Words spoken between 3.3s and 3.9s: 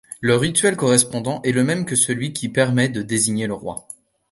le Roi.